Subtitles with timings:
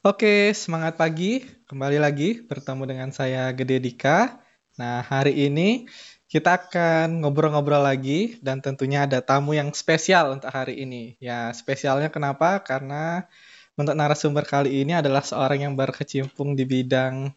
[0.00, 1.44] Oke, semangat pagi.
[1.68, 4.40] Kembali lagi bertemu dengan saya Gede Dika.
[4.80, 5.84] Nah, hari ini
[6.24, 11.20] kita akan ngobrol-ngobrol lagi dan tentunya ada tamu yang spesial untuk hari ini.
[11.20, 12.64] Ya, spesialnya kenapa?
[12.64, 13.28] Karena
[13.76, 17.36] untuk narasumber kali ini adalah seorang yang berkecimpung di bidang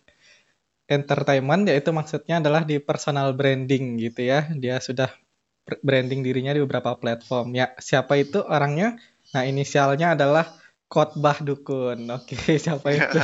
[0.88, 4.48] entertainment, yaitu maksudnya adalah di personal branding gitu ya.
[4.56, 5.12] Dia sudah
[5.84, 7.60] branding dirinya di beberapa platform.
[7.60, 8.96] Ya, siapa itu orangnya?
[9.36, 10.63] Nah, inisialnya adalah
[10.94, 12.06] Khotbah Dukun.
[12.14, 13.18] Oke, siapa itu?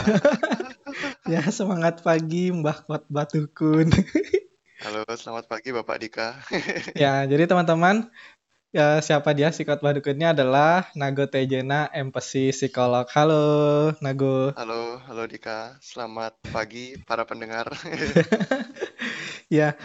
[1.38, 3.94] ya, semangat pagi Mbah Khotbah Dukun.
[4.90, 6.34] Halo, selamat pagi Bapak Dika.
[6.98, 8.10] ya, jadi teman-teman,
[8.74, 13.06] ya siapa dia si Khotbah Dukunnya adalah Nago Tejena, empati psikolog.
[13.14, 14.50] Halo, Nago.
[14.58, 15.78] Halo, halo Dika.
[15.78, 17.70] Selamat pagi para pendengar.
[19.54, 19.78] ya,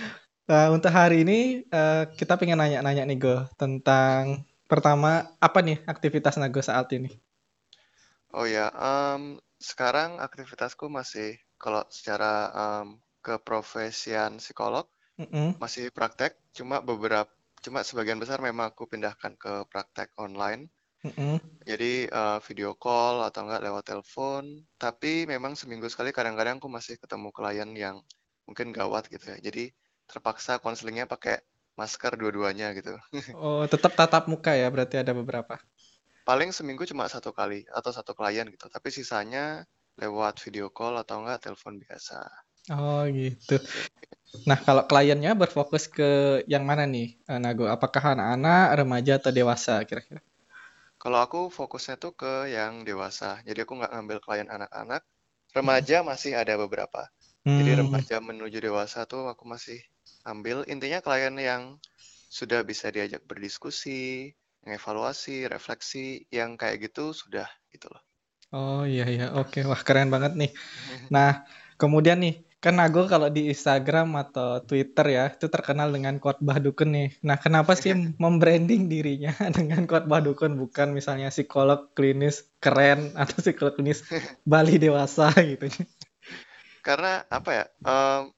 [0.49, 6.41] uh, untuk hari ini uh, kita pengen nanya-nanya nih Go tentang pertama apa nih aktivitas
[6.41, 7.13] Nago saat ini?
[8.35, 14.91] Oh ya, um, sekarang aktivitasku masih kalau secara um, keprofesian psikolog
[15.23, 15.63] mm-hmm.
[15.63, 17.31] masih praktek, cuma beberapa,
[17.63, 20.67] cuma sebagian besar memang aku pindahkan ke praktek online.
[21.07, 21.63] Mm-hmm.
[21.63, 24.67] Jadi uh, video call atau enggak lewat telepon.
[24.83, 27.97] Tapi memang seminggu sekali kadang-kadang aku masih ketemu klien yang
[28.51, 29.39] mungkin gawat gitu ya.
[29.39, 29.71] Jadi
[30.11, 31.39] terpaksa konselingnya pakai
[31.79, 32.99] masker dua-duanya gitu.
[33.39, 34.67] Oh, tetap tatap muka ya?
[34.73, 35.61] Berarti ada beberapa
[36.25, 39.69] paling seminggu cuma satu kali atau satu klien gitu tapi sisanya
[40.01, 42.19] lewat video call atau enggak telepon biasa.
[42.73, 43.61] Oh gitu.
[44.49, 47.71] Nah kalau kliennya berfokus ke yang mana nih eh, Nago?
[47.71, 50.19] Apakah anak-anak remaja atau dewasa kira-kira?
[50.99, 53.45] Kalau aku fokusnya tuh ke yang dewasa.
[53.45, 55.05] Jadi aku nggak ngambil klien anak-anak.
[55.55, 56.09] Remaja hmm.
[56.09, 57.07] masih ada beberapa.
[57.45, 57.61] Hmm.
[57.61, 59.77] jadi remaja menuju dewasa tuh aku masih
[60.25, 60.65] ambil.
[60.65, 61.77] Intinya klien yang
[62.33, 64.33] sudah bisa diajak berdiskusi
[64.73, 68.03] evaluasi, refleksi yang kayak gitu sudah gitu loh.
[68.55, 69.67] Oh iya iya, oke.
[69.67, 70.51] Wah, keren banget nih.
[71.15, 71.43] Nah,
[71.75, 76.95] kemudian nih, kan Nago kalau di Instagram atau Twitter ya, itu terkenal dengan khotbah dukun
[76.95, 77.09] nih.
[77.27, 77.93] Nah, kenapa sih
[78.23, 84.07] membranding dirinya dengan khotbah dukun bukan misalnya psikolog klinis keren atau psikolog klinis
[84.47, 85.67] Bali dewasa gitu?
[86.87, 87.65] Karena apa ya?
[87.83, 88.31] Um,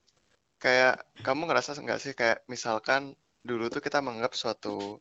[0.57, 3.13] kayak kamu ngerasa nggak sih kayak misalkan
[3.45, 4.99] dulu tuh kita menganggap suatu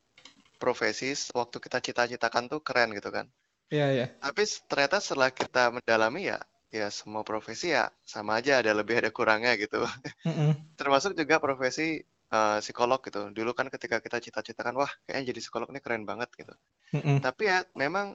[0.56, 3.28] profesi waktu kita cita-citakan tuh keren gitu kan.
[3.70, 4.06] Iya, iya.
[4.22, 6.40] Tapi ternyata setelah kita mendalami ya,
[6.70, 9.82] ya semua profesi ya sama aja ada lebih ada kurangnya gitu.
[10.28, 10.50] Mm -mm.
[10.80, 13.34] Termasuk juga profesi uh, psikolog gitu.
[13.34, 16.54] Dulu kan ketika kita cita-citakan wah kayaknya jadi psikolog ini keren banget gitu.
[16.94, 17.18] Mm -mm.
[17.26, 18.14] Tapi ya memang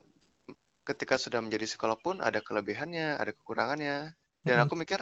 [0.87, 4.15] ketika sudah menjadi psikolog pun ada kelebihannya, ada kekurangannya.
[4.47, 4.65] Dan mm -mm.
[4.71, 5.01] aku mikir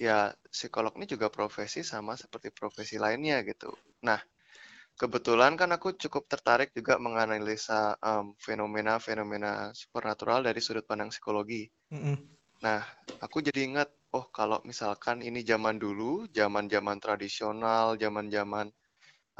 [0.00, 3.68] ya psikolog ini juga profesi sama seperti profesi lainnya gitu.
[4.00, 4.16] Nah,
[5.00, 7.96] kebetulan kan aku cukup tertarik juga menganalisa
[8.36, 11.64] fenomena fenomena-fenomena supernatural dari sudut pandang psikologi.
[11.88, 12.16] Mm-hmm.
[12.60, 12.84] Nah,
[13.24, 18.68] aku jadi ingat, oh kalau misalkan ini zaman dulu, zaman-zaman tradisional, zaman-zaman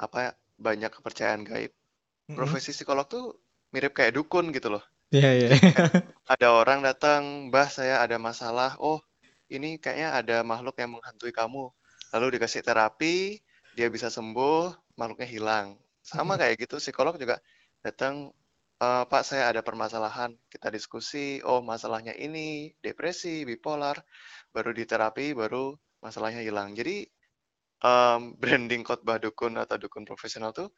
[0.00, 2.37] apa ya, banyak kepercayaan gaib, mm-hmm.
[2.41, 3.37] profesi psikolog tuh
[3.76, 4.84] mirip kayak dukun gitu loh.
[5.12, 5.49] Iya, yeah, iya.
[5.53, 5.88] Yeah.
[6.25, 9.04] ada orang datang, "Mbah, saya ada masalah." Oh,
[9.53, 11.69] ini kayaknya ada makhluk yang menghantui kamu.
[12.16, 13.44] Lalu dikasih terapi,
[13.81, 15.67] dia bisa sembuh, makhluknya hilang.
[16.05, 17.41] Sama kayak gitu psikolog juga
[17.81, 18.29] datang
[18.77, 23.97] e, Pak saya ada permasalahan, kita diskusi, oh masalahnya ini depresi, bipolar,
[24.53, 25.73] baru diterapi, baru
[26.05, 26.77] masalahnya hilang.
[26.77, 27.09] Jadi
[27.81, 30.69] um, branding khotbah dukun atau dukun profesional tuh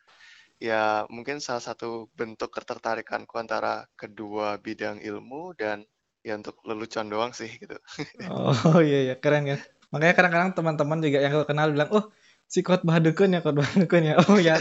[0.62, 5.82] ya mungkin salah satu bentuk ketertarikanku antara kedua bidang ilmu dan
[6.22, 7.74] ya untuk lelucon doang sih gitu.
[8.30, 9.58] Oh iya iya keren kan.
[9.90, 12.04] Makanya kadang-kadang teman-teman juga yang kenal bilang, oh
[12.52, 14.20] si khotbah dukun ya khotbah dukun ya.
[14.28, 14.60] Oh ya.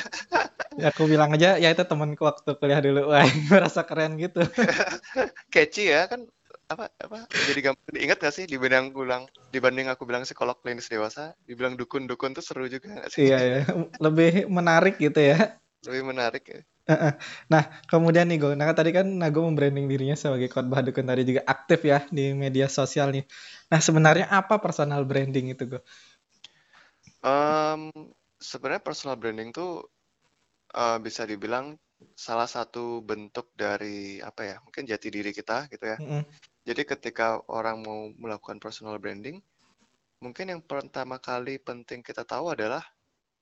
[0.79, 3.11] Ya aku bilang aja ya itu temanku waktu kuliah dulu.
[3.11, 4.39] Wah merasa keren gitu.
[5.53, 6.23] Catchy ya kan.
[6.71, 10.87] Apa apa jadi gampang diingat gak sih dibanding aku bilang dibanding aku bilang psikolog klinis
[10.87, 13.27] dewasa dibilang dukun dukun tuh seru juga gak sih?
[13.27, 13.59] Iya ya
[13.99, 15.59] lebih menarik gitu ya.
[15.83, 16.63] Lebih menarik ya.
[17.51, 21.43] Nah kemudian nih gue nah tadi kan Nago membranding dirinya sebagai khotbah dukun tadi juga
[21.43, 23.27] aktif ya di media sosial nih.
[23.67, 25.81] Nah sebenarnya apa personal branding itu gue
[27.21, 27.93] Um,
[28.41, 29.85] sebenarnya personal branding tuh,
[30.73, 31.77] uh, bisa dibilang
[32.17, 35.97] salah satu bentuk dari, apa ya, mungkin jati diri kita gitu ya.
[36.01, 36.23] Mm-hmm.
[36.65, 39.37] Jadi ketika orang mau melakukan personal branding,
[40.17, 42.81] mungkin yang pertama kali penting kita tahu adalah,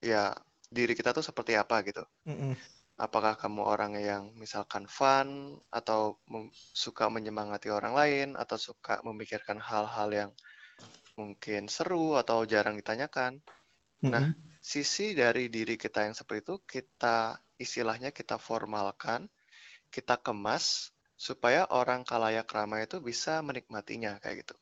[0.04, 0.36] ya
[0.68, 2.04] diri kita tuh seperti apa gitu.
[2.28, 2.54] Mm-hmm.
[3.00, 6.20] Apakah kamu orang yang misalkan fun, atau
[6.76, 10.32] suka menyemangati orang lain, atau suka memikirkan hal-hal yang
[11.16, 13.40] mungkin seru atau jarang ditanyakan.
[14.14, 14.26] Nah,
[14.60, 19.28] sisi dari diri kita yang seperti itu kita istilahnya kita formalkan,
[19.96, 24.56] kita kemas supaya orang kalayak ramai itu bisa menikmatinya kayak gitu.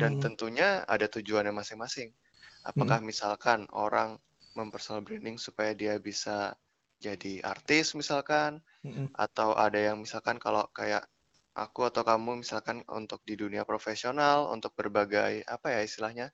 [0.00, 0.24] Dan Hmm.
[0.24, 2.10] tentunya ada tujuannya masing-masing.
[2.66, 4.18] Apakah misalkan orang
[4.58, 6.56] mempersonal branding supaya dia bisa
[7.00, 9.16] jadi artis misalkan, Mm-mm.
[9.16, 11.06] atau ada yang misalkan kalau kayak
[11.56, 16.26] aku atau kamu misalkan untuk di dunia profesional, untuk berbagai apa ya istilahnya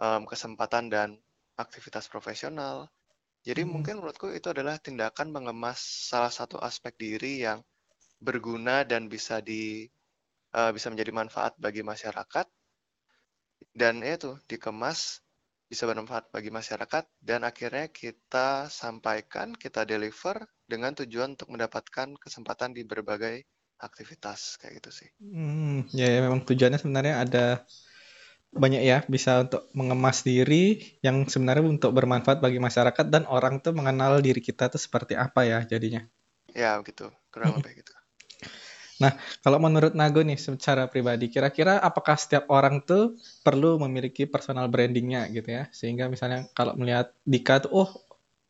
[0.00, 1.08] em, kesempatan dan
[1.64, 2.76] aktivitas profesional.
[3.48, 3.66] Jadi Hmm.
[3.74, 5.80] mungkin menurutku itu adalah tindakan mengemas
[6.10, 7.60] salah satu aspek diri yang
[8.26, 9.64] berguna dan bisa di
[10.58, 12.46] eh, bisa menjadi manfaat bagi masyarakat
[13.80, 15.00] dan itu dikemas
[15.70, 18.48] bisa bermanfaat bagi masyarakat dan akhirnya kita
[18.80, 20.36] sampaikan, kita deliver
[20.72, 23.36] dengan tujuan untuk mendapatkan kesempatan di berbagai
[23.88, 25.10] aktivitas kayak gitu sih.
[25.16, 27.44] Hmm, ya, ya memang tujuannya sebenarnya ada
[28.62, 30.64] banyak ya, bisa untuk mengemas diri
[31.06, 35.40] yang sebenarnya untuk bermanfaat bagi masyarakat dan orang tuh mengenal diri kita tuh seperti apa
[35.46, 36.02] ya jadinya.
[36.60, 37.92] Ya gitu, kurang lebih gitu.
[38.96, 39.12] Nah,
[39.44, 45.28] kalau menurut Nago nih secara pribadi, kira-kira apakah setiap orang tuh perlu memiliki personal brandingnya
[45.36, 45.68] gitu ya?
[45.68, 47.90] Sehingga misalnya kalau melihat Dika tuh, oh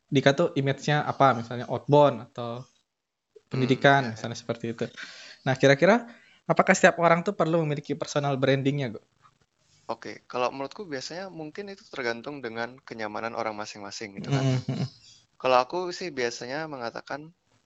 [0.07, 1.35] Dika tuh image-nya apa?
[1.35, 2.63] Misalnya outbound atau
[3.51, 4.15] pendidikan, Hmm, ya, ya.
[4.15, 4.87] misalnya seperti itu.
[5.47, 6.07] Nah, kira-kira
[6.47, 9.03] apakah setiap orang tuh perlu memiliki personal brandingnya, Go?
[9.87, 14.43] Oke, kalau menurutku biasanya mungkin itu tergantung dengan kenyamanan orang masing-masing gitu kan.
[14.43, 14.87] Mm, mm,
[15.41, 17.21] Kalau aku sih biasanya mengatakan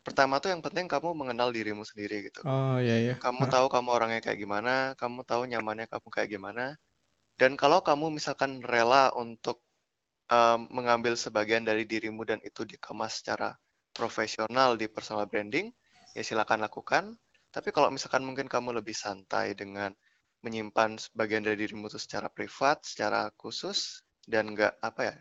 [0.07, 2.43] pertama tuh yang penting kamu mengenal dirimu sendiri gitu.
[2.45, 3.15] Oh iya iya.
[3.23, 6.65] Kamu tahu kamu orangnya kayak gimana, kamu tahu nyamannya kamu kayak gimana.
[7.41, 9.65] Dan kalau kamu misalkan rela untuk
[10.33, 13.57] um, mengambil sebagian dari dirimu dan itu dikemas secara
[13.97, 15.73] profesional di personal branding,
[16.17, 17.05] ya silakan lakukan.
[17.55, 19.91] Tapi kalau misalkan mungkin kamu lebih santai dengan
[20.45, 25.15] menyimpan sebagian dari dirimu itu secara privat, secara khusus, dan nggak apa ya,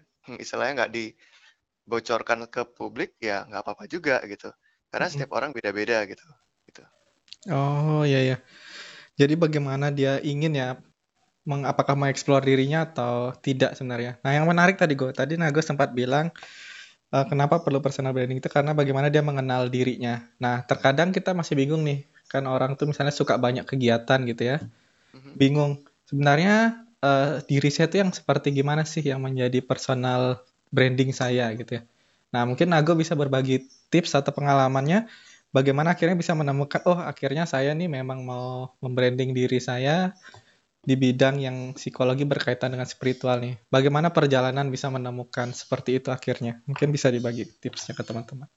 [0.44, 4.50] istilahnya nggak dibocorkan ke publik, ya nggak apa-apa juga gitu.
[4.90, 5.14] Karena Mm.
[5.14, 6.26] setiap orang beda-beda gitu.
[6.70, 6.84] gitu.
[7.52, 8.38] Oh iya iya.
[9.20, 10.70] Jadi bagaimana dia ingin ya,
[11.48, 14.20] meng, apakah mengeksplor dirinya atau tidak sebenarnya.
[14.24, 16.32] Nah yang menarik tadi Go, tadi Nago sempat bilang
[17.16, 20.22] eh, kenapa perlu personal branding itu karena bagaimana dia mengenal dirinya.
[20.44, 24.58] Nah terkadang kita masih bingung nih, kan orang tuh misalnya suka banyak kegiatan gitu ya,
[25.16, 25.32] Mhm.
[25.38, 25.72] bingung
[26.10, 31.80] sebenarnya eh, diri saya tuh yang seperti gimana sih yang menjadi personal branding saya gitu
[31.80, 31.84] ya.
[32.36, 35.10] Nah mungkin Nago bisa berbagi tips atau pengalamannya
[35.50, 40.14] bagaimana akhirnya bisa menemukan oh akhirnya saya nih memang mau membranding diri saya
[40.80, 43.60] di bidang yang psikologi berkaitan dengan spiritual nih.
[43.68, 46.64] Bagaimana perjalanan bisa menemukan seperti itu akhirnya?
[46.66, 48.48] Mungkin bisa dibagi tipsnya ke teman-teman.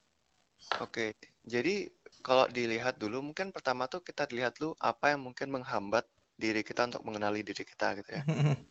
[0.78, 1.90] Oke, jadi
[2.22, 6.06] kalau dilihat dulu, mungkin pertama tuh kita lihat dulu apa yang mungkin menghambat
[6.36, 8.22] diri kita untuk mengenali diri kita gitu ya.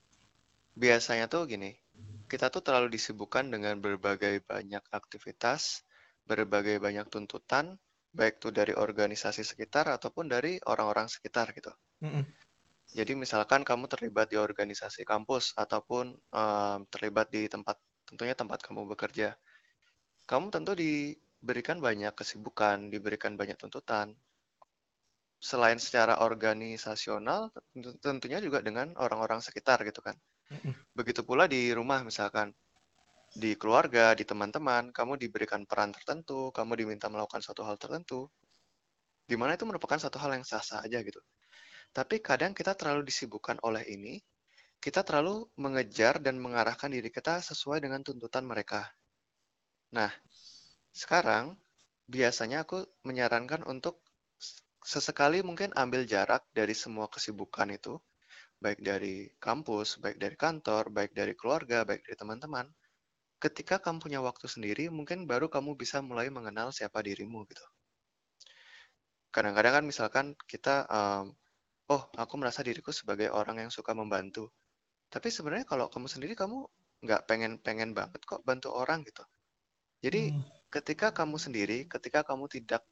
[0.81, 1.75] Biasanya tuh gini,
[2.31, 5.83] kita tuh terlalu disibukkan dengan berbagai banyak aktivitas,
[6.25, 7.75] berbagai banyak tuntutan,
[8.15, 11.71] baik tuh dari organisasi sekitar ataupun dari orang-orang sekitar gitu.
[12.91, 18.83] Jadi misalkan kamu terlibat di organisasi kampus ataupun em, terlibat di tempat tentunya tempat kamu
[18.95, 19.35] bekerja,
[20.27, 24.15] kamu tentu diberikan banyak kesibukan, diberikan banyak tuntutan.
[25.41, 30.13] Selain secara organisasional, tentu- tentunya juga dengan orang-orang sekitar gitu kan.
[30.93, 32.53] Begitu pula di rumah misalkan,
[33.33, 38.29] di keluarga, di teman-teman, kamu diberikan peran tertentu, kamu diminta melakukan suatu hal tertentu,
[39.25, 41.17] di mana itu merupakan satu hal yang sah-sah aja gitu.
[41.89, 44.21] Tapi kadang kita terlalu disibukkan oleh ini,
[44.77, 48.93] kita terlalu mengejar dan mengarahkan diri kita sesuai dengan tuntutan mereka.
[49.95, 50.11] Nah,
[50.91, 51.55] sekarang
[52.11, 54.03] biasanya aku menyarankan untuk
[54.81, 58.01] sesekali mungkin ambil jarak dari semua kesibukan itu,
[58.61, 62.65] baik dari kampus, baik dari kantor, baik dari keluarga, baik dari teman-teman.
[63.41, 67.65] Ketika kamu punya waktu sendiri, mungkin baru kamu bisa mulai mengenal siapa dirimu gitu.
[69.33, 71.33] Kadang-kadang kan misalkan kita, um,
[71.89, 74.53] oh aku merasa diriku sebagai orang yang suka membantu.
[75.09, 76.69] Tapi sebenarnya kalau kamu sendiri kamu
[77.01, 79.25] nggak pengen-pengen banget kok bantu orang gitu.
[80.05, 80.33] Jadi
[80.69, 82.85] ketika kamu sendiri, ketika kamu tidak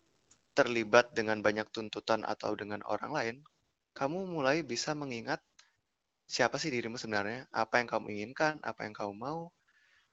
[0.60, 3.36] terlibat dengan banyak tuntutan atau dengan orang lain,
[3.96, 5.40] kamu mulai bisa mengingat
[6.28, 9.42] siapa sih dirimu sebenarnya, apa yang kamu inginkan, apa yang kamu mau.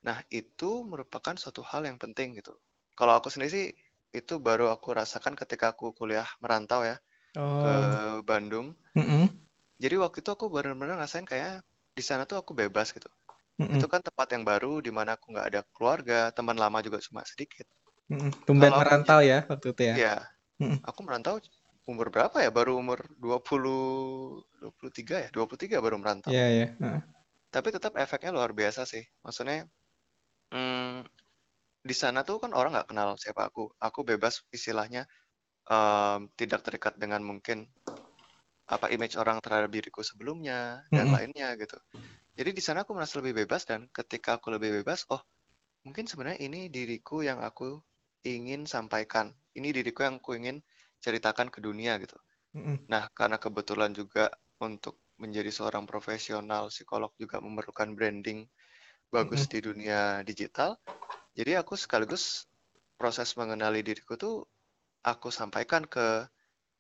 [0.07, 2.55] Nah, itu merupakan suatu hal yang penting gitu.
[2.95, 3.67] Kalau aku sendiri sih,
[4.15, 6.97] itu baru aku rasakan ketika aku kuliah merantau ya,
[7.35, 8.23] ke Oh.
[8.23, 8.73] Bandung.
[8.97, 9.29] Mm-mm.
[9.83, 11.61] Jadi waktu itu aku benar-benar ngerasain kayak
[11.93, 13.11] di sana tuh aku bebas gitu.
[13.61, 13.77] Mm-mm.
[13.77, 17.27] Itu kan tempat yang baru, di mana aku nggak ada keluarga, teman lama juga cuma
[17.29, 17.67] sedikit.
[18.09, 18.31] Mm-mm.
[18.47, 19.95] Tumben Kalau aku merantau ya waktu itu ya.
[20.01, 20.17] Iya,
[20.87, 21.41] Aku merantau
[21.87, 22.51] umur berapa ya?
[22.51, 24.43] Baru umur 20,
[24.83, 25.29] 23 ya?
[25.31, 26.31] 23 baru merantau.
[26.33, 26.69] Iya iya.
[26.81, 27.01] Heeh.
[27.53, 29.05] Tapi tetap efeknya luar biasa sih.
[29.23, 29.65] Maksudnya,
[30.53, 31.07] hmm,
[31.87, 33.71] di sana tuh kan orang nggak kenal siapa aku.
[33.79, 35.07] Aku bebas istilahnya
[35.71, 37.71] um, tidak terikat dengan mungkin
[38.67, 41.15] apa image orang terhadap diriku sebelumnya dan mm -hmm.
[41.15, 41.79] lainnya gitu.
[42.37, 45.23] Jadi di sana aku merasa lebih bebas dan ketika aku lebih bebas, oh
[45.87, 47.79] mungkin sebenarnya ini diriku yang aku
[48.27, 49.31] ingin sampaikan.
[49.57, 50.61] Ini diriku yang aku ingin
[51.01, 52.17] ceritakan ke dunia gitu.
[52.57, 52.77] Mm -hmm.
[52.93, 54.29] Nah karena kebetulan juga
[54.61, 58.45] untuk menjadi seorang profesional psikolog juga memerlukan branding
[59.09, 59.53] bagus mm -hmm.
[59.53, 60.77] di dunia digital.
[61.37, 62.49] Jadi aku sekaligus
[62.97, 64.45] proses mengenali diriku tuh
[65.05, 66.25] aku sampaikan ke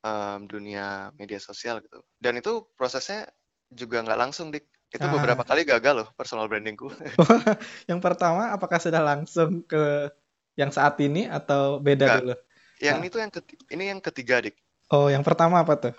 [0.02, 2.00] um, dunia media sosial gitu.
[2.16, 3.28] Dan itu prosesnya
[3.70, 4.64] juga nggak langsung dik.
[4.90, 5.12] Itu ah.
[5.12, 6.88] beberapa kali gagal loh personal brandingku.
[7.90, 10.08] yang pertama apakah sudah langsung ke
[10.56, 12.18] yang saat ini atau beda Nggak.
[12.24, 12.34] dulu?
[12.78, 13.08] Yang nah.
[13.08, 14.56] itu yang ketiga, ini yang ketiga dik.
[14.92, 15.94] Oh yang pertama apa tuh?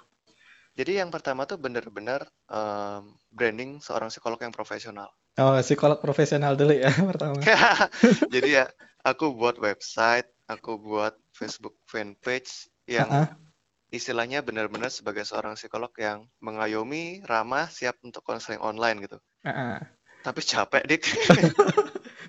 [0.78, 5.10] Jadi yang pertama tuh benar-benar um, branding seorang psikolog yang profesional.
[5.38, 7.42] Oh psikolog profesional dulu ya pertama.
[8.34, 8.70] Jadi ya
[9.10, 13.48] aku buat website, aku buat Facebook fanpage yang uh -uh
[13.88, 19.18] istilahnya benar-benar sebagai seorang psikolog yang mengayomi, ramah, siap untuk konseling online gitu.
[19.48, 19.80] Uh-uh.
[20.28, 21.04] Tapi capek, Dik.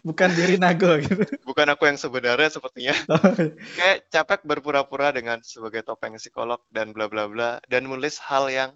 [0.09, 1.21] Bukan diri Nago gitu.
[1.45, 2.97] Bukan aku yang sebenarnya sepertinya.
[3.13, 3.53] Oh, iya.
[3.77, 8.71] Kayak capek berpura-pura dengan sebagai topeng psikolog dan bla bla bla dan nulis hal yang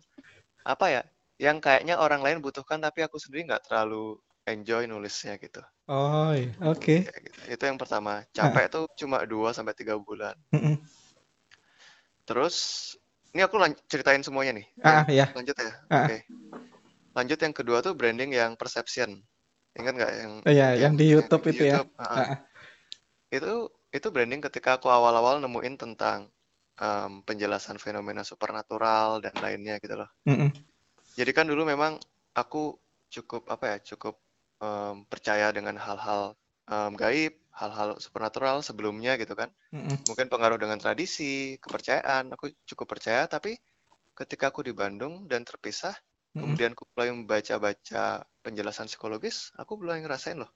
[0.69, 1.03] apa ya?
[1.41, 5.63] Yang kayaknya orang lain butuhkan tapi aku sendiri nggak terlalu enjoy nulisnya gitu.
[5.89, 6.53] Oh, iya.
[6.61, 6.79] oke.
[6.79, 6.99] Okay.
[7.07, 7.39] Gitu.
[7.57, 8.27] Itu yang pertama.
[8.35, 8.71] Capek uh.
[8.71, 10.35] tuh cuma 2 sampai tiga bulan.
[12.27, 12.57] Terus
[13.33, 13.57] ini aku
[13.89, 14.67] ceritain semuanya nih.
[14.85, 15.27] Ah, ya.
[15.33, 15.73] Lanjut ya.
[15.89, 16.05] Ah.
[16.05, 16.07] Oke.
[16.07, 16.21] Okay.
[17.13, 19.21] Lanjut yang kedua tuh branding yang perception.
[19.79, 20.33] Ingat nggak yang?
[20.45, 21.75] Oh, iya, yang, yang di YouTube yang itu ya.
[21.81, 21.93] YouTube.
[21.97, 22.03] ya.
[22.03, 22.29] Uh, ah.
[23.33, 23.53] Itu
[23.93, 26.33] itu branding ketika aku awal-awal nemuin tentang
[26.81, 30.09] um, penjelasan fenomena supernatural dan lainnya gitu loh.
[30.29, 30.51] Mm -mm.
[31.17, 32.01] Jadi kan dulu memang
[32.33, 32.77] aku
[33.13, 34.17] cukup apa ya cukup
[34.65, 36.33] um, percaya dengan hal-hal
[36.69, 39.53] um, gaib hal-hal supernatural sebelumnya gitu kan.
[39.77, 40.09] Mm-hmm.
[40.09, 43.61] Mungkin pengaruh dengan tradisi, kepercayaan, aku cukup percaya tapi
[44.17, 45.93] ketika aku di Bandung dan terpisah.
[46.33, 50.51] Kemudian aku mulai membaca-baca penjelasan psikologis, aku mulai ngerasain loh.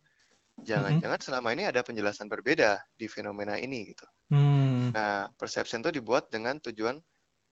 [0.57, 4.09] Jangan-jangan selama ini ada penjelasan berbeda di fenomena ini gitu.
[4.33, 4.97] Mm.
[4.97, 6.97] Nah, perception itu dibuat dengan tujuan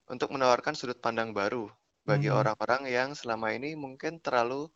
[0.09, 1.69] untuk menawarkan sudut pandang baru
[2.05, 2.41] bagi mm-hmm.
[2.45, 4.69] orang-orang yang selama ini mungkin terlalu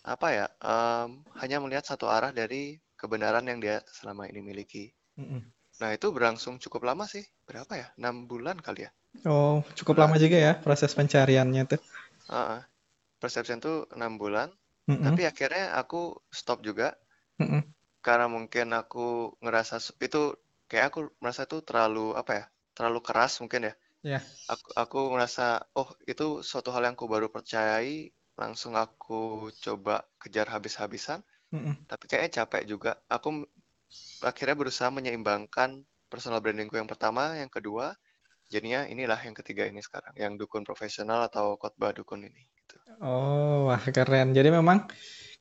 [0.00, 4.88] apa ya um, hanya melihat satu arah dari kebenaran yang dia selama ini miliki.
[5.20, 5.40] Mm-hmm.
[5.84, 7.86] Nah itu berlangsung cukup lama sih, berapa ya?
[8.00, 8.90] Enam bulan kali ya?
[9.28, 11.80] Oh cukup nah, lama juga ya proses pencariannya tuh.
[12.32, 12.64] Uh,
[13.20, 14.48] perception tuh enam bulan,
[14.88, 15.04] mm-hmm.
[15.04, 16.96] tapi akhirnya aku stop juga
[17.38, 17.62] mm-hmm.
[18.00, 20.34] karena mungkin aku ngerasa itu
[20.66, 22.44] kayak aku merasa tuh terlalu apa ya?
[22.72, 23.74] Terlalu keras mungkin ya.
[24.00, 24.22] Yeah.
[24.48, 28.08] Aku aku merasa oh itu suatu hal yang aku baru percayai,
[28.40, 31.74] langsung aku coba kejar habis-habisan Mm-mm.
[31.90, 32.92] Tapi kayaknya capek juga.
[33.10, 33.42] Aku
[34.22, 37.94] akhirnya berusaha menyeimbangkan personal brandingku yang pertama, yang kedua,
[38.46, 42.46] jadinya inilah yang ketiga ini sekarang, yang dukun profesional atau khotbah dukun ini.
[42.70, 43.02] Gitu.
[43.02, 44.30] Oh, wah keren.
[44.30, 44.86] Jadi memang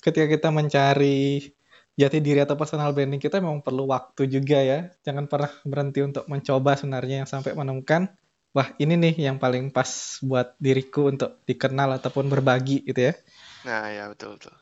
[0.01, 1.53] ketika kita mencari
[1.93, 4.89] jati diri atau personal branding kita memang perlu waktu juga ya.
[5.05, 8.09] Jangan pernah berhenti untuk mencoba sebenarnya yang sampai menemukan
[8.49, 13.13] wah ini nih yang paling pas buat diriku untuk dikenal ataupun berbagi gitu ya.
[13.67, 14.55] Nah, ya betul betul.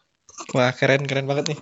[0.54, 1.60] Wah keren keren banget nih.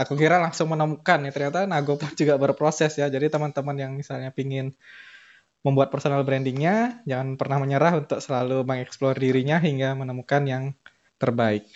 [0.00, 3.06] Aku kira langsung menemukan ya ternyata Nago pun juga berproses ya.
[3.12, 4.74] Jadi teman-teman yang misalnya pingin
[5.62, 10.64] membuat personal brandingnya, jangan pernah menyerah untuk selalu mengeksplor dirinya hingga menemukan yang
[11.22, 11.66] terbaik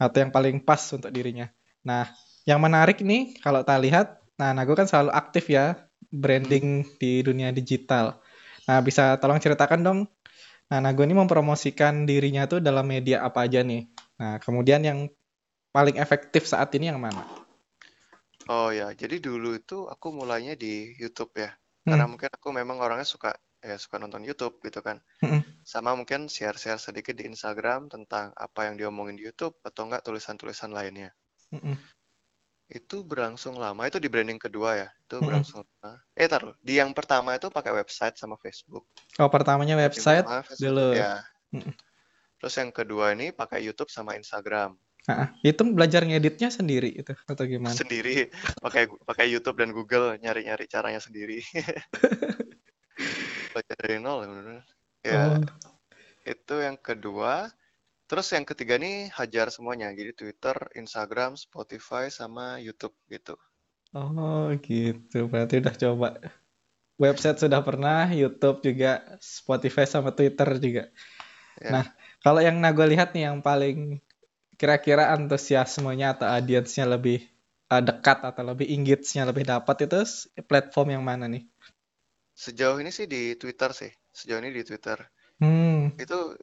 [0.00, 1.52] atau yang paling pas untuk dirinya.
[1.84, 2.08] Nah,
[2.48, 4.06] yang menarik nih kalau kita lihat,
[4.40, 5.76] nah Nago kan selalu aktif ya
[6.08, 8.24] branding di dunia digital.
[8.64, 9.98] Nah, bisa tolong ceritakan dong.
[10.72, 13.86] Nah, Nago ini mempromosikan dirinya tuh dalam media apa aja nih?
[14.16, 14.98] Nah, kemudian yang
[15.76, 17.20] paling efektif saat ini yang mana?
[18.48, 21.50] Oh ya, jadi dulu itu aku mulainya di YouTube ya.
[21.86, 21.94] Hmm.
[21.94, 23.30] Karena mungkin aku memang orangnya suka
[23.62, 24.98] ya suka nonton YouTube gitu kan.
[25.22, 25.46] Hmm.
[25.62, 30.74] Sama mungkin share-share sedikit di Instagram tentang apa yang diomongin di YouTube atau enggak tulisan-tulisan
[30.74, 31.14] lainnya.
[31.54, 31.78] Hmm.
[32.66, 33.86] Itu berlangsung lama.
[33.86, 34.88] Itu di branding kedua ya.
[35.06, 35.24] Itu hmm.
[35.30, 36.02] berlangsung lama.
[36.18, 38.82] Eh taruh, di yang pertama itu pakai website sama Facebook.
[39.22, 40.26] Oh, pertamanya website
[40.58, 40.90] dulu.
[40.90, 41.22] Ya.
[41.54, 41.70] Hmm.
[42.42, 44.74] Terus yang kedua ini pakai YouTube sama Instagram.
[45.06, 47.74] Nah, itu belajar ngeditnya sendiri itu atau gimana?
[47.74, 48.26] Sendiri,
[48.58, 51.38] pakai pakai YouTube dan Google nyari-nyari caranya sendiri.
[53.54, 54.62] belajar dari nol benar.
[55.06, 55.38] Ya.
[55.38, 55.40] Oh.
[56.26, 57.48] Itu yang kedua.
[58.06, 59.90] Terus yang ketiga nih hajar semuanya.
[59.94, 63.34] Jadi Twitter, Instagram, Spotify sama YouTube gitu.
[63.94, 65.26] Oh, gitu.
[65.26, 66.08] Berarti udah coba.
[66.96, 70.84] Website sudah pernah, YouTube juga, Spotify sama Twitter juga.
[71.60, 71.70] Ya.
[71.70, 71.84] Nah,
[72.24, 74.00] kalau yang Nago lihat nih yang paling
[74.56, 77.24] kira-kira antusiasmenya atau audiensnya lebih
[77.70, 80.00] uh, dekat atau lebih engage-nya lebih dapat itu
[80.44, 81.44] platform yang mana nih?
[82.36, 83.90] Sejauh ini sih di Twitter sih.
[84.12, 85.00] Sejauh ini di Twitter.
[85.40, 85.92] Hmm.
[85.96, 86.36] Itu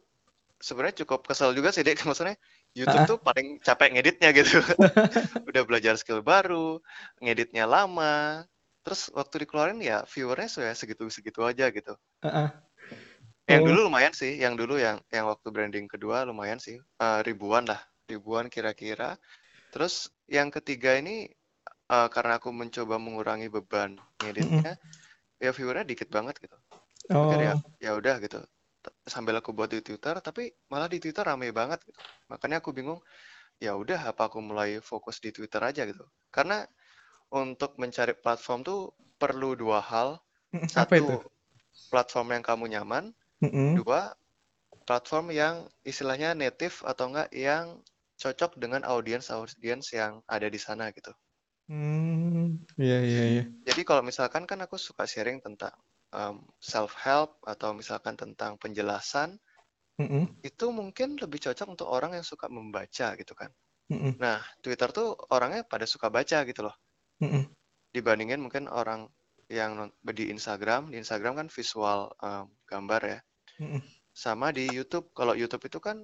[0.61, 2.01] sebenarnya cukup kesel juga sih dek.
[2.07, 2.37] Maksudnya
[2.73, 3.09] YouTube uh.
[3.09, 4.61] tuh paling capek ngeditnya gitu.
[5.49, 6.81] Udah belajar skill baru,
[7.21, 8.45] ngeditnya lama.
[8.83, 11.93] Terus waktu dikeluarin ya viewernya sudah segitu-segitu aja gitu.
[12.25, 12.49] Uh -uh.
[13.43, 13.67] Yang oh.
[13.71, 17.79] dulu lumayan sih, yang dulu yang yang waktu branding kedua lumayan sih, uh, ribuan lah,
[18.07, 19.17] ribuan kira-kira.
[19.73, 21.29] Terus yang ketiga ini
[21.89, 25.43] uh, karena aku mencoba mengurangi beban ngeditnya, mm -hmm.
[25.43, 26.57] ya viewernya dikit banget gitu.
[27.11, 27.35] Oh.
[27.35, 28.39] ya ya udah gitu.
[29.07, 31.99] Sambil aku buat di Twitter, tapi malah di Twitter rame banget gitu.
[32.31, 32.99] Makanya aku bingung,
[33.59, 36.03] ya udah apa aku mulai fokus di Twitter aja gitu.
[36.31, 36.63] Karena
[37.33, 38.79] untuk mencari platform tuh
[39.19, 40.19] perlu dua hal.
[40.69, 41.17] Satu, itu?
[41.89, 43.03] platform yang kamu nyaman.
[43.41, 43.69] Mm -hmm.
[43.81, 44.13] Dua,
[44.83, 47.79] platform yang istilahnya native atau enggak yang
[48.23, 51.11] cocok dengan audiens audiens yang ada di sana gitu.
[51.67, 53.43] Hmm, iya iya iya.
[53.67, 55.71] Jadi kalau misalkan kan aku suka sharing tentang
[56.11, 59.39] um, self help atau misalkan tentang penjelasan,
[59.99, 60.23] mm -hmm.
[60.43, 63.51] itu mungkin lebih cocok untuk orang yang suka membaca gitu kan.
[63.91, 64.13] Mm -hmm.
[64.19, 66.75] Nah Twitter tuh orangnya pada suka baca gitu loh.
[67.23, 67.43] Mm -hmm.
[67.95, 69.07] Dibandingin mungkin orang
[69.51, 73.19] yang di Instagram, di Instagram kan visual um, gambar ya.
[73.59, 73.81] Mm -hmm.
[74.13, 76.03] Sama di YouTube, kalau YouTube itu kan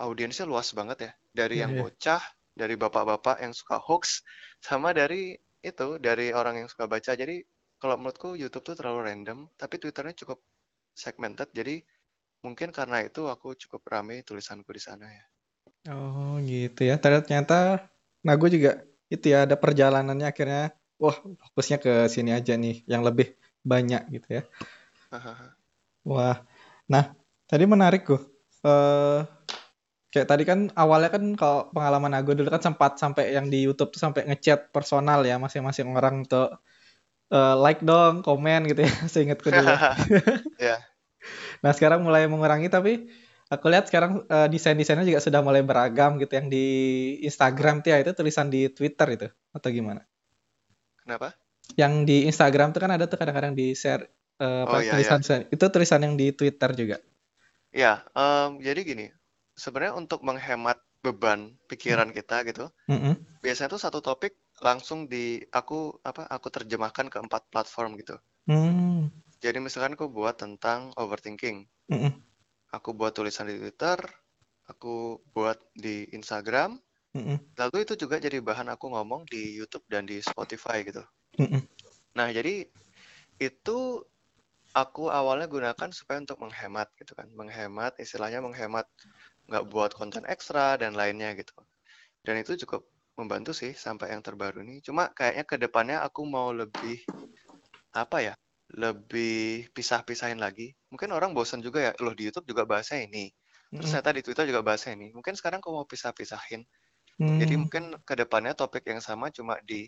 [0.00, 1.84] audiensnya luas banget ya, dari yang yeah.
[1.84, 2.22] bocah
[2.56, 4.24] dari bapak-bapak yang suka hoax
[4.60, 7.12] sama dari itu dari orang yang suka baca.
[7.12, 7.40] Jadi
[7.80, 10.40] kalau menurutku YouTube tuh terlalu random tapi Twitternya cukup
[10.92, 11.48] segmented.
[11.52, 11.80] Jadi
[12.44, 15.24] mungkin karena itu aku cukup rame tulisanku di sana ya.
[15.92, 17.00] Oh gitu ya.
[17.00, 17.88] Ternyata
[18.20, 20.76] nah gue juga itu ya ada perjalanannya akhirnya.
[21.00, 23.32] Wah fokusnya ke sini aja nih yang lebih
[23.64, 24.42] banyak gitu ya.
[26.04, 26.44] Wah.
[26.92, 27.16] Nah
[27.48, 28.20] tadi menarik gue
[28.68, 29.24] uh,
[30.10, 33.94] kayak tadi kan awalnya kan kalau pengalaman aku dulu kan sempat sampai yang di YouTube
[33.94, 36.50] tuh sampai ngechat personal ya masing-masing orang tuh
[37.30, 39.70] uh, like dong, komen gitu ya, seingatku dulu.
[40.62, 40.82] yeah.
[41.62, 43.06] Nah sekarang mulai mengurangi tapi
[43.50, 46.66] aku lihat sekarang uh, desain-desainnya juga sudah mulai beragam gitu yang di
[47.22, 50.02] Instagram tuh ya itu tulisan di Twitter itu atau gimana?
[51.02, 51.38] Kenapa?
[51.78, 54.10] Yang di Instagram tuh kan ada tuh kadang-kadang di share
[54.42, 55.46] uh, oh, iya, tulisan iya.
[55.54, 56.96] itu tulisan yang di Twitter juga.
[57.70, 59.14] Ya, um, jadi gini,
[59.60, 62.16] sebenarnya untuk menghemat beban pikiran hmm.
[62.16, 63.44] kita gitu, mm-hmm.
[63.44, 68.16] biasanya tuh satu topik langsung di aku apa aku terjemahkan ke empat platform gitu.
[68.48, 69.08] Mm.
[69.40, 72.12] Jadi misalkan aku buat tentang overthinking, mm-hmm.
[72.76, 73.96] aku buat tulisan di Twitter,
[74.68, 76.76] aku buat di Instagram,
[77.16, 77.56] mm-hmm.
[77.56, 81.00] lalu itu juga jadi bahan aku ngomong di YouTube dan di Spotify gitu.
[81.40, 81.62] Mm-hmm.
[82.20, 82.68] Nah jadi
[83.40, 84.04] itu
[84.76, 88.84] aku awalnya gunakan supaya untuk menghemat gitu kan, menghemat istilahnya menghemat
[89.50, 91.52] nggak buat konten ekstra dan lainnya gitu.
[92.22, 92.86] Dan itu cukup
[93.18, 94.78] membantu sih sampai yang terbaru ini.
[94.80, 97.02] Cuma kayaknya ke depannya aku mau lebih
[97.92, 98.34] apa ya?
[98.70, 100.70] Lebih pisah-pisahin lagi.
[100.94, 103.34] Mungkin orang bosan juga ya, loh di YouTube juga bahasa ini.
[103.70, 105.10] Terus ternyata di Twitter juga bahasa ini.
[105.14, 106.62] Mungkin sekarang aku mau pisah-pisahin.
[107.18, 107.38] Hmm.
[107.38, 109.86] Jadi mungkin ke depannya topik yang sama cuma di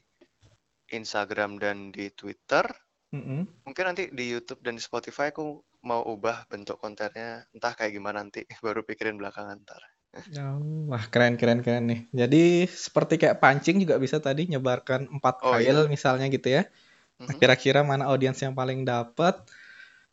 [0.90, 2.66] Instagram dan di Twitter.
[3.10, 3.66] -hmm.
[3.66, 8.22] Mungkin nanti di YouTube dan di Spotify aku mau ubah bentuk kontennya entah kayak gimana
[8.22, 9.82] nanti baru pikirin belakangan ntar.
[10.12, 12.00] Oh, wah keren keren keren nih.
[12.12, 15.88] Jadi seperti kayak pancing juga bisa tadi nyebarkan empat oh, file iya.
[15.88, 16.68] misalnya gitu ya.
[16.68, 17.40] Mm-hmm.
[17.40, 19.40] Kira-kira mana audiens yang paling dapat.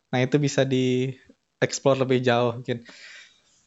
[0.08, 1.12] Nah itu bisa di
[1.60, 2.80] explore lebih jauh mungkin.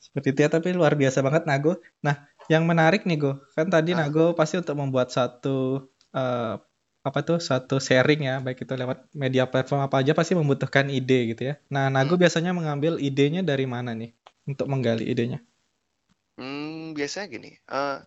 [0.01, 1.77] Seperti itu ya tapi luar biasa banget Nago.
[2.01, 4.03] Nah yang menarik nih Go, kan tadi ah.
[4.03, 5.85] Nago pasti untuk membuat satu
[6.17, 6.55] uh,
[7.03, 11.35] apa tuh satu sharing ya baik itu lewat media platform apa aja pasti membutuhkan ide
[11.35, 11.55] gitu ya.
[11.67, 12.23] Nah, Nago hmm.
[12.23, 14.15] biasanya mengambil idenya dari mana nih
[14.47, 15.43] untuk menggali idenya?
[16.39, 17.59] Hmm, biasanya gini.
[17.67, 17.99] Uh,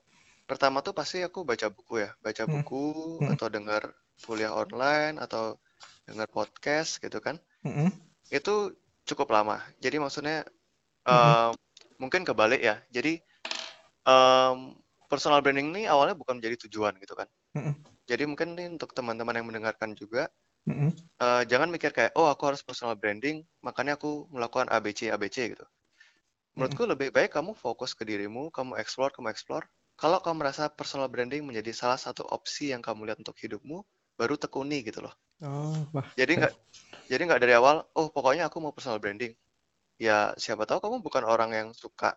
[0.48, 2.52] pertama tuh pasti aku baca buku ya, baca hmm.
[2.56, 2.84] buku
[3.20, 3.36] hmm.
[3.36, 3.82] atau dengar
[4.24, 5.60] kuliah online atau
[6.08, 7.36] dengar podcast gitu kan.
[7.60, 7.92] Hmm.
[8.32, 9.60] Itu cukup lama.
[9.76, 10.48] Jadi maksudnya
[11.04, 12.00] uh, hmm.
[12.00, 12.80] mungkin kebalik ya.
[12.88, 13.20] Jadi
[14.08, 14.72] um,
[15.12, 17.28] personal branding ini awalnya bukan menjadi tujuan gitu kan.
[17.52, 17.76] Hmm
[18.06, 20.30] jadi mungkin nih untuk teman-teman yang mendengarkan juga,
[20.70, 20.90] mm-hmm.
[21.18, 25.66] uh, jangan mikir kayak, oh aku harus personal branding, makanya aku melakukan ABC ABC gitu.
[26.54, 26.92] Menurutku mm-hmm.
[26.94, 29.66] lebih baik kamu fokus ke dirimu, kamu explore, kamu explore.
[29.98, 33.82] Kalau kamu merasa personal branding menjadi salah satu opsi yang kamu lihat untuk hidupmu,
[34.16, 35.14] baru tekuni gitu loh.
[35.44, 36.06] Oh, wah.
[36.16, 36.54] Jadi nggak,
[37.12, 39.36] jadi nggak dari awal, oh pokoknya aku mau personal branding.
[39.96, 42.16] Ya siapa tahu kamu bukan orang yang suka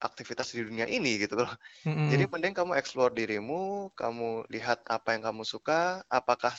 [0.00, 1.52] aktivitas di dunia ini gitu loh.
[1.88, 2.08] Mm-hmm.
[2.12, 6.52] Jadi penting kamu explore dirimu, kamu lihat apa yang kamu suka, apakah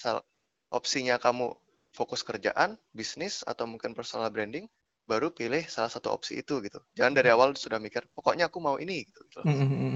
[0.73, 1.53] opsinya kamu
[1.93, 4.65] fokus kerjaan, bisnis atau mungkin personal branding,
[5.05, 6.81] baru pilih salah satu opsi itu gitu.
[6.97, 9.21] Jangan dari awal sudah mikir pokoknya aku mau ini gitu.
[9.29, 9.41] gitu.
[9.45, 9.93] Mm-hmm.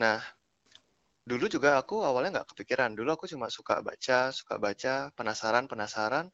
[0.00, 0.18] Nah,
[1.26, 2.94] dulu juga aku awalnya nggak kepikiran.
[2.94, 6.26] Dulu aku cuma suka baca, suka baca, penasaran, penasaran.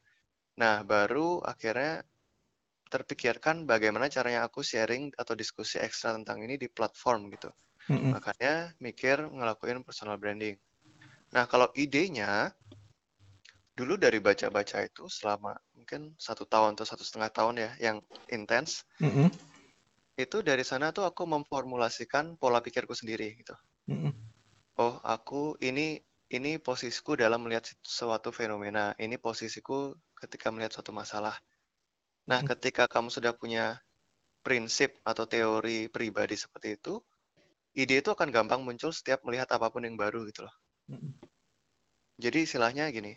[0.61, 2.05] Nah, baru akhirnya
[2.91, 7.49] terpikirkan bagaimana caranya aku sharing atau diskusi ekstra tentang ini di platform gitu.
[7.87, 8.11] Mm-hmm.
[8.13, 10.59] Makanya mikir ngelakuin personal branding.
[11.31, 12.51] Nah, kalau idenya
[13.79, 17.97] dulu dari baca-baca itu selama mungkin satu tahun atau satu setengah tahun ya yang
[18.29, 18.83] intens.
[18.99, 19.31] Mm-hmm.
[20.19, 23.55] Itu dari sana tuh aku memformulasikan pola pikirku sendiri gitu.
[23.87, 24.13] Mm-hmm.
[24.83, 28.95] Oh, aku ini ini posisiku dalam melihat suatu fenomena.
[28.99, 31.35] Ini posisiku ketika melihat suatu masalah
[32.29, 32.49] Nah, hmm.
[32.57, 33.81] ketika kamu sudah punya
[34.41, 37.01] prinsip atau teori pribadi seperti itu,
[37.77, 40.55] ide itu akan gampang muncul setiap melihat apa pun yang baru gitu loh.
[40.91, 41.17] Hmm.
[42.21, 43.17] Jadi istilahnya gini,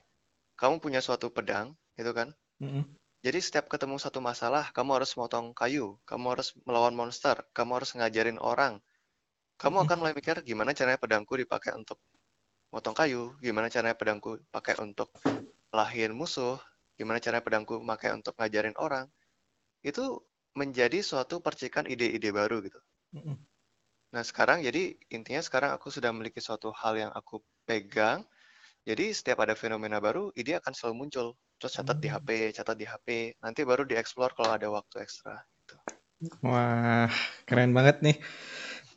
[0.56, 2.32] kamu punya suatu pedang, gitu kan?
[2.64, 2.88] Hmm.
[3.24, 7.96] Jadi setiap ketemu satu masalah, kamu harus motong kayu, kamu harus melawan monster, kamu harus
[7.96, 8.84] ngajarin orang.
[9.56, 12.04] Kamu akan mulai mikir gimana caranya pedangku dipakai untuk
[12.68, 15.08] motong kayu, gimana caranya pedangku pakai untuk
[15.72, 16.60] lahin musuh,
[16.94, 19.10] gimana cara pedangku pakai untuk ngajarin orang
[19.84, 20.22] itu
[20.54, 22.80] menjadi suatu percikan ide-ide baru gitu.
[24.14, 28.22] Nah sekarang jadi intinya sekarang aku sudah memiliki suatu hal yang aku pegang.
[28.84, 31.28] Jadi setiap ada fenomena baru, ide akan selalu muncul.
[31.56, 32.54] Terus catat di HP, mm.
[32.60, 33.08] catat di HP.
[33.40, 35.40] Nanti baru dieksplor kalau ada waktu ekstra.
[35.40, 35.76] Gitu.
[36.44, 37.08] Wah,
[37.48, 38.18] keren banget nih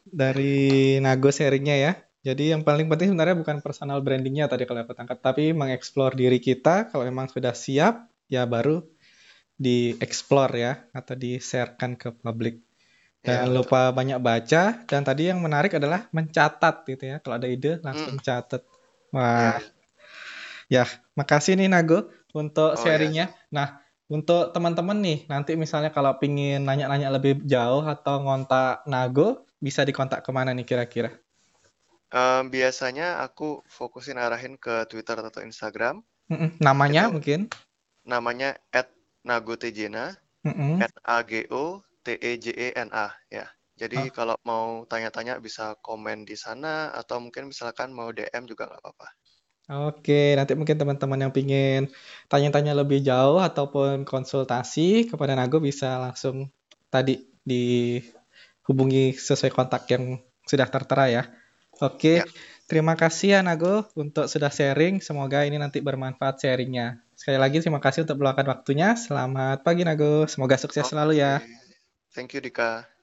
[0.02, 1.92] dari Nago sharingnya ya.
[2.26, 6.42] Jadi yang paling penting sebenarnya bukan personal brandingnya tadi kalau aku tangkap, tapi mengeksplor diri
[6.42, 6.90] kita.
[6.90, 8.82] Kalau memang sudah siap, ya baru
[9.54, 12.66] dieksplor ya atau di-sharekan ke publik.
[13.22, 17.16] Jangan ya, lupa banyak baca dan tadi yang menarik adalah mencatat gitu ya.
[17.22, 18.26] Kalau ada ide langsung hmm.
[18.26, 18.62] catat.
[19.14, 19.62] Wah.
[20.66, 20.82] Ya.
[20.82, 20.84] ya,
[21.14, 22.82] makasih nih Nago untuk oh, ya.
[22.82, 23.30] sharingnya.
[23.30, 23.54] Ya.
[23.54, 23.68] Nah,
[24.10, 30.26] untuk teman-teman nih, nanti misalnya kalau pingin nanya-nanya lebih jauh atau ngontak Nago, bisa dikontak
[30.26, 31.14] ke mana nih kira-kira?
[32.14, 36.02] Um, biasanya aku fokusin arahin ke Twitter atau Instagram.
[36.62, 37.40] Namanya Itu, mungkin?
[38.06, 38.58] Namanya
[39.26, 40.14] nagotejena,
[40.78, 43.50] at a g o t e j e n a ya.
[43.76, 44.12] Jadi oh.
[44.14, 49.08] kalau mau tanya-tanya bisa komen di sana atau mungkin misalkan mau DM juga nggak apa-apa.
[49.66, 51.90] Oke, nanti mungkin teman-teman yang pingin
[52.30, 56.54] tanya-tanya lebih jauh ataupun konsultasi kepada Nago bisa langsung
[56.86, 61.22] tadi dihubungi sesuai kontak yang sudah tertera ya.
[61.80, 62.24] Oke, ya.
[62.64, 65.04] terima kasih ya Nago untuk sudah sharing.
[65.04, 67.04] Semoga ini nanti bermanfaat sharingnya.
[67.12, 68.96] Sekali lagi terima kasih untuk meluangkan waktunya.
[68.96, 70.24] Selamat pagi Nago.
[70.24, 70.92] Semoga sukses okay.
[70.92, 71.44] selalu ya.
[72.16, 72.95] Thank you Dika.